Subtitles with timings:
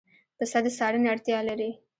[0.37, 1.69] پسه د څارنې اړتیا لري.